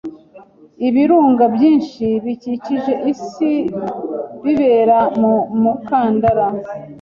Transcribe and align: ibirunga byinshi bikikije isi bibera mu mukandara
ibirunga 0.87 1.43
byinshi 1.55 2.05
bikikije 2.23 2.93
isi 3.11 3.51
bibera 4.43 4.99
mu 5.21 5.33
mukandara 5.61 6.45